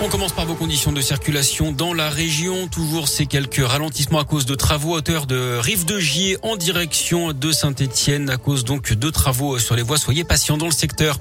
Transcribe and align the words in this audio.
On 0.00 0.08
commence 0.08 0.30
par 0.30 0.46
vos 0.46 0.54
conditions 0.54 0.92
de 0.92 1.00
circulation 1.00 1.72
dans 1.72 1.92
la 1.92 2.08
région. 2.08 2.68
Toujours 2.68 3.08
ces 3.08 3.26
quelques 3.26 3.66
ralentissements 3.66 4.20
à 4.20 4.24
cause 4.24 4.46
de 4.46 4.54
travaux 4.54 4.94
à 4.94 4.98
hauteur 4.98 5.26
de 5.26 5.58
Rive 5.60 5.86
de 5.86 5.98
Gier 5.98 6.36
en 6.42 6.56
direction 6.56 7.32
de 7.32 7.50
Saint-Etienne 7.50 8.30
à 8.30 8.36
cause 8.36 8.62
donc 8.62 8.92
de 8.92 9.10
travaux 9.10 9.58
sur 9.58 9.74
les 9.74 9.82
voies. 9.82 9.98
Soyez 9.98 10.22
patients 10.22 10.56
dans 10.56 10.66
le 10.66 10.72
secteur. 10.72 11.18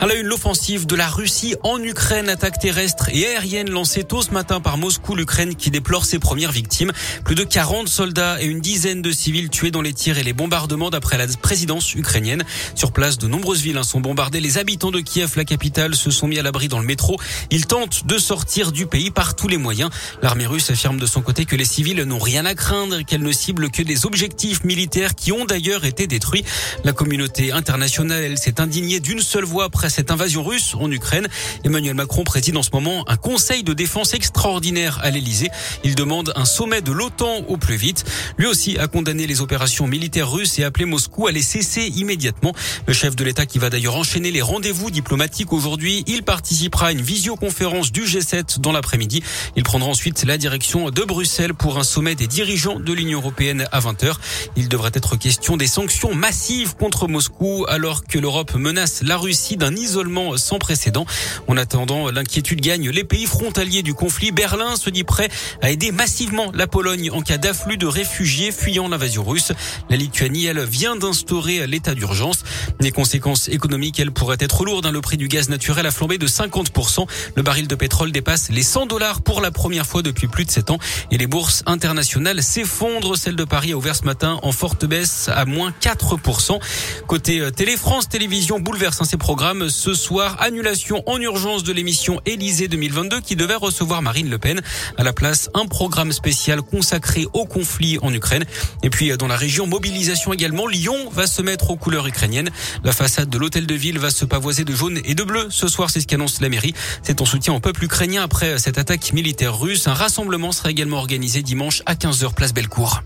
À 0.00 0.06
la 0.06 0.14
une, 0.14 0.26
l'offensive 0.26 0.86
de 0.86 0.96
la 0.96 1.06
Russie 1.06 1.54
en 1.64 1.82
Ukraine, 1.82 2.30
attaque 2.30 2.58
terrestre 2.58 3.10
et 3.12 3.26
aérienne 3.26 3.68
lancée 3.68 4.04
tôt 4.04 4.22
ce 4.22 4.30
matin 4.30 4.58
par 4.58 4.78
Moscou, 4.78 5.14
l'Ukraine 5.14 5.54
qui 5.54 5.70
déplore 5.70 6.06
ses 6.06 6.18
premières 6.18 6.52
victimes. 6.52 6.92
Plus 7.26 7.34
de 7.34 7.44
40 7.44 7.88
soldats 7.88 8.40
et 8.40 8.46
une 8.46 8.60
dizaine 8.60 9.02
de 9.02 9.12
civils 9.12 9.50
tués 9.50 9.70
dans 9.70 9.82
les 9.82 9.92
tirs 9.92 10.16
et 10.16 10.22
les 10.22 10.32
bombardements 10.32 10.88
d'après 10.88 11.18
la 11.18 11.26
présidence 11.26 11.94
ukrainienne. 11.94 12.42
Sur 12.74 12.90
place, 12.90 13.18
de 13.18 13.28
nombreuses 13.28 13.60
villes 13.60 13.76
hein, 13.76 13.82
sont 13.82 14.00
bombardées. 14.00 14.40
Les 14.40 14.56
habitants 14.56 14.90
de 14.90 15.00
Kiev, 15.00 15.32
la 15.36 15.44
capitale, 15.44 15.94
se 15.94 16.10
sont 16.10 16.26
mis 16.26 16.38
à 16.38 16.42
l'abri 16.42 16.68
dans 16.68 16.78
le 16.78 16.86
métro. 16.86 17.20
Ils 17.50 17.66
tentent 17.66 18.06
de 18.06 18.13
de 18.14 18.18
sortir 18.18 18.70
du 18.70 18.86
pays 18.86 19.10
par 19.10 19.34
tous 19.34 19.48
les 19.48 19.56
moyens. 19.56 19.90
L'armée 20.22 20.46
russe 20.46 20.70
affirme 20.70 21.00
de 21.00 21.06
son 21.06 21.20
côté 21.20 21.46
que 21.46 21.56
les 21.56 21.64
civils 21.64 22.00
n'ont 22.04 22.20
rien 22.20 22.46
à 22.46 22.54
craindre 22.54 23.00
qu'elle 23.02 23.22
ne 23.22 23.32
cible 23.32 23.70
que 23.70 23.82
des 23.82 24.06
objectifs 24.06 24.62
militaires 24.62 25.16
qui 25.16 25.32
ont 25.32 25.44
d'ailleurs 25.44 25.84
été 25.84 26.06
détruits. 26.06 26.44
La 26.84 26.92
communauté 26.92 27.50
internationale, 27.50 28.38
s'est 28.38 28.60
indignée 28.60 29.00
d'une 29.00 29.20
seule 29.20 29.44
voix 29.44 29.64
après 29.64 29.90
cette 29.90 30.12
invasion 30.12 30.44
russe 30.44 30.76
en 30.78 30.92
Ukraine. 30.92 31.26
Emmanuel 31.64 31.94
Macron 31.94 32.22
préside 32.22 32.56
en 32.56 32.62
ce 32.62 32.70
moment 32.72 33.04
un 33.08 33.16
conseil 33.16 33.64
de 33.64 33.72
défense 33.72 34.14
extraordinaire 34.14 35.00
à 35.02 35.10
l'Elysée. 35.10 35.50
Il 35.82 35.96
demande 35.96 36.32
un 36.36 36.44
sommet 36.44 36.82
de 36.82 36.92
l'OTAN 36.92 37.38
au 37.48 37.56
plus 37.56 37.76
vite. 37.76 38.04
Lui 38.38 38.46
aussi 38.46 38.78
a 38.78 38.86
condamné 38.86 39.26
les 39.26 39.40
opérations 39.40 39.88
militaires 39.88 40.30
russes 40.30 40.56
et 40.60 40.62
appelé 40.62 40.84
Moscou 40.84 41.26
à 41.26 41.32
les 41.32 41.42
cesser 41.42 41.86
immédiatement. 41.96 42.54
Le 42.86 42.92
chef 42.92 43.16
de 43.16 43.24
l'État 43.24 43.44
qui 43.44 43.58
va 43.58 43.70
d'ailleurs 43.70 43.96
enchaîner 43.96 44.30
les 44.30 44.42
rendez-vous 44.42 44.92
diplomatiques 44.92 45.52
aujourd'hui, 45.52 46.04
il 46.06 46.22
participera 46.22 46.86
à 46.86 46.92
une 46.92 47.02
visioconférence 47.02 47.90
du 47.90 48.03
G7 48.04 48.60
dans 48.60 48.72
l'après-midi. 48.72 49.22
Il 49.56 49.62
prendra 49.62 49.88
ensuite 49.88 50.24
la 50.24 50.38
direction 50.38 50.90
de 50.90 51.02
Bruxelles 51.02 51.54
pour 51.54 51.78
un 51.78 51.84
sommet 51.84 52.14
des 52.14 52.26
dirigeants 52.26 52.78
de 52.78 52.92
l'Union 52.92 53.20
européenne 53.20 53.66
à 53.72 53.80
20h. 53.80 54.14
Il 54.56 54.68
devrait 54.68 54.90
être 54.94 55.16
question 55.16 55.56
des 55.56 55.66
sanctions 55.66 56.14
massives 56.14 56.74
contre 56.76 57.08
Moscou 57.08 57.64
alors 57.68 58.04
que 58.04 58.18
l'Europe 58.18 58.54
menace 58.54 59.02
la 59.02 59.16
Russie 59.16 59.56
d'un 59.56 59.74
isolement 59.74 60.36
sans 60.36 60.58
précédent. 60.58 61.06
En 61.48 61.56
attendant, 61.56 62.10
l'inquiétude 62.10 62.60
gagne 62.60 62.90
les 62.90 63.04
pays 63.04 63.26
frontaliers 63.26 63.82
du 63.82 63.94
conflit. 63.94 64.32
Berlin 64.32 64.76
se 64.76 64.90
dit 64.90 65.04
prêt 65.04 65.28
à 65.62 65.70
aider 65.70 65.92
massivement 65.92 66.50
la 66.54 66.66
Pologne 66.66 67.10
en 67.10 67.22
cas 67.22 67.38
d'afflux 67.38 67.76
de 67.76 67.86
réfugiés 67.86 68.52
fuyant 68.52 68.88
l'invasion 68.88 69.24
russe. 69.24 69.52
La 69.90 69.96
Lituanie, 69.96 70.46
elle, 70.46 70.64
vient 70.64 70.96
d'instaurer 70.96 71.66
l'état 71.66 71.94
d'urgence. 71.94 72.44
Les 72.80 72.90
conséquences 72.90 73.48
économiques, 73.48 74.00
elles 74.00 74.12
pourraient 74.12 74.36
être 74.40 74.64
lourdes. 74.64 74.86
Hein. 74.86 74.92
Le 74.92 75.00
prix 75.00 75.16
du 75.16 75.28
gaz 75.28 75.48
naturel 75.48 75.86
a 75.86 75.90
flambé 75.90 76.18
de 76.18 76.26
50%. 76.26 77.06
Le 77.36 77.42
baril 77.42 77.68
de 77.68 77.74
pétrole 77.74 77.93
pétrole 77.94 78.10
dépasse 78.10 78.50
les 78.50 78.64
100 78.64 78.86
dollars 78.86 79.22
pour 79.22 79.40
la 79.40 79.52
première 79.52 79.86
fois 79.86 80.02
depuis 80.02 80.26
plus 80.26 80.44
de 80.44 80.50
7 80.50 80.72
ans 80.72 80.78
et 81.12 81.16
les 81.16 81.28
bourses 81.28 81.62
internationales 81.64 82.42
s'effondrent. 82.42 83.16
Celle 83.16 83.36
de 83.36 83.44
Paris 83.44 83.70
a 83.70 83.76
ouvert 83.76 83.94
ce 83.94 84.02
matin 84.02 84.40
en 84.42 84.50
forte 84.50 84.84
baisse 84.84 85.30
à 85.32 85.44
moins 85.44 85.72
4%. 85.80 86.58
Côté 87.06 87.38
euh, 87.38 87.52
Télé 87.52 87.76
France 87.76 88.08
Télévisions 88.08 88.58
bouleverse 88.58 89.00
ses 89.04 89.16
programmes. 89.16 89.68
Ce 89.68 89.94
soir, 89.94 90.36
annulation 90.40 91.04
en 91.06 91.20
urgence 91.20 91.62
de 91.62 91.72
l'émission 91.72 92.20
Élysée 92.26 92.66
2022 92.66 93.20
qui 93.20 93.36
devait 93.36 93.54
recevoir 93.54 94.02
Marine 94.02 94.28
Le 94.28 94.38
Pen. 94.38 94.60
À 94.98 95.04
la 95.04 95.12
place, 95.12 95.48
un 95.54 95.66
programme 95.66 96.10
spécial 96.10 96.62
consacré 96.62 97.26
au 97.32 97.44
conflit 97.44 98.00
en 98.02 98.12
Ukraine. 98.12 98.44
Et 98.82 98.90
puis 98.90 99.12
euh, 99.12 99.16
dans 99.16 99.28
la 99.28 99.36
région, 99.36 99.68
mobilisation 99.68 100.32
également. 100.32 100.66
Lyon 100.66 100.96
va 101.12 101.28
se 101.28 101.42
mettre 101.42 101.70
aux 101.70 101.76
couleurs 101.76 102.08
ukrainiennes. 102.08 102.50
La 102.82 102.90
façade 102.90 103.30
de 103.30 103.38
l'hôtel 103.38 103.68
de 103.68 103.74
ville 103.76 104.00
va 104.00 104.10
se 104.10 104.24
pavoiser 104.24 104.64
de 104.64 104.74
jaune 104.74 104.98
et 105.04 105.14
de 105.14 105.22
bleu. 105.22 105.46
Ce 105.50 105.68
soir, 105.68 105.90
c'est 105.90 106.00
ce 106.00 106.08
qu'annonce 106.08 106.40
la 106.40 106.48
mairie. 106.48 106.74
C'est 107.04 107.20
en 107.20 107.24
soutien 107.24 107.54
au 107.54 107.60
peuple 107.60 107.83
après 108.22 108.58
cette 108.58 108.78
attaque 108.78 109.12
militaire 109.12 109.58
russe. 109.58 109.86
Un 109.86 109.94
rassemblement 109.94 110.52
sera 110.52 110.70
également 110.70 110.98
organisé 110.98 111.42
dimanche 111.42 111.82
à 111.86 111.94
15h 111.94 112.34
place 112.34 112.52
Bellecour. 112.52 113.02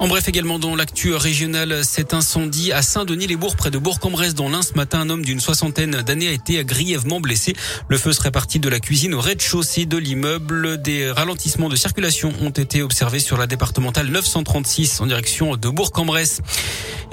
En 0.00 0.08
bref, 0.08 0.28
également 0.28 0.58
dans 0.58 0.76
l'actu 0.76 1.12
régionale, 1.14 1.84
cet 1.84 2.14
incendie 2.14 2.72
à 2.72 2.80
Saint-Denis-les-Bourgs, 2.80 3.54
près 3.54 3.70
de 3.70 3.76
Bourg-en-Bresse, 3.76 4.34
dans 4.34 4.48
l'Ain. 4.48 4.62
Ce 4.62 4.72
matin, 4.72 5.00
un 5.00 5.10
homme 5.10 5.22
d'une 5.22 5.40
soixantaine 5.40 5.90
d'années 5.90 6.28
a 6.28 6.32
été 6.32 6.64
grièvement 6.64 7.20
blessé. 7.20 7.54
Le 7.88 7.98
feu 7.98 8.14
serait 8.14 8.30
parti 8.30 8.60
de 8.60 8.70
la 8.70 8.80
cuisine 8.80 9.12
au 9.12 9.20
rez-de-chaussée 9.20 9.84
de 9.84 9.98
l'immeuble. 9.98 10.80
Des 10.80 11.10
ralentissements 11.10 11.68
de 11.68 11.76
circulation 11.76 12.32
ont 12.40 12.48
été 12.48 12.80
observés 12.80 13.18
sur 13.18 13.36
la 13.36 13.46
départementale 13.46 14.06
936 14.06 15.02
en 15.02 15.06
direction 15.06 15.56
de 15.56 15.68
Bourg-en-Bresse. 15.68 16.40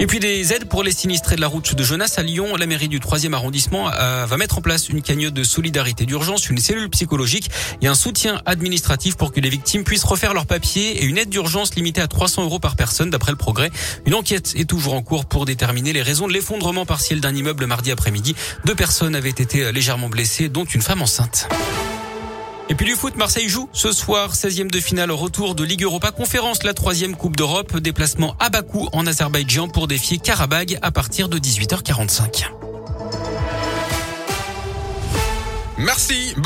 Et 0.00 0.06
puis 0.06 0.18
des 0.18 0.54
aides 0.54 0.66
pour 0.66 0.82
les 0.82 0.92
sinistrés 0.92 1.36
de 1.36 1.42
la 1.42 1.48
route 1.48 1.74
de 1.74 1.82
Jonas 1.82 2.14
à 2.16 2.22
Lyon. 2.22 2.56
La 2.56 2.66
mairie 2.66 2.88
du 2.88 3.00
3e 3.00 3.34
arrondissement 3.34 3.90
euh, 3.92 4.24
va 4.26 4.36
mettre 4.38 4.56
en 4.56 4.60
place 4.62 4.88
une 4.88 5.02
cagnotte 5.02 5.34
de 5.34 5.42
solidarité 5.42 6.06
d'urgence, 6.06 6.48
une 6.48 6.58
cellule 6.58 6.88
psychologique 6.88 7.50
et 7.82 7.86
un 7.86 7.94
soutien 7.94 8.40
administratif 8.46 9.16
pour 9.16 9.32
que 9.32 9.40
les 9.40 9.50
victimes 9.50 9.84
puissent 9.84 10.04
refaire 10.04 10.32
leurs 10.32 10.46
papiers 10.46 11.02
et 11.02 11.04
une 11.04 11.18
aide 11.18 11.28
d'urgence 11.28 11.74
limitée 11.74 12.00
à 12.00 12.06
300 12.06 12.44
euros 12.44 12.60
par 12.60 12.77
personne 12.78 13.10
d'après 13.10 13.32
le 13.32 13.36
progrès. 13.36 13.70
Une 14.06 14.14
enquête 14.14 14.54
est 14.56 14.64
toujours 14.64 14.94
en 14.94 15.02
cours 15.02 15.26
pour 15.26 15.44
déterminer 15.44 15.92
les 15.92 16.00
raisons 16.00 16.26
de 16.26 16.32
l'effondrement 16.32 16.86
partiel 16.86 17.20
d'un 17.20 17.34
immeuble 17.34 17.66
mardi 17.66 17.90
après-midi. 17.90 18.34
Deux 18.64 18.74
personnes 18.74 19.14
avaient 19.14 19.28
été 19.28 19.70
légèrement 19.70 20.08
blessées, 20.08 20.48
dont 20.48 20.64
une 20.64 20.80
femme 20.80 21.02
enceinte. 21.02 21.48
Et 22.70 22.74
puis 22.74 22.84
du 22.84 22.94
foot, 22.94 23.16
Marseille 23.16 23.48
joue 23.48 23.68
ce 23.72 23.92
soir, 23.92 24.34
16e 24.34 24.70
de 24.70 24.78
finale, 24.78 25.10
retour 25.10 25.54
de 25.54 25.64
Ligue 25.64 25.84
Europa 25.84 26.10
Conférence, 26.10 26.62
la 26.64 26.74
troisième 26.74 27.16
Coupe 27.16 27.34
d'Europe, 27.34 27.78
déplacement 27.78 28.36
à 28.38 28.50
Bakou 28.50 28.88
en 28.92 29.06
Azerbaïdjan 29.06 29.68
pour 29.68 29.88
défier 29.88 30.18
Karabag 30.18 30.78
à 30.82 30.90
partir 30.90 31.28
de 31.28 31.38
18h45. 31.38 32.44
Merci. 35.78 36.34